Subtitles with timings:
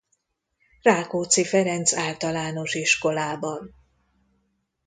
[0.81, 3.75] Rákóczi Ferenc Általános Iskolában.